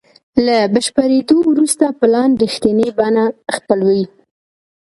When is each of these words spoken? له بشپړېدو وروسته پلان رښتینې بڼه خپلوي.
له 0.45 0.57
بشپړېدو 0.73 1.37
وروسته 1.51 1.85
پلان 1.99 2.29
رښتینې 2.43 2.87
بڼه 2.97 3.25
خپلوي. 3.55 4.05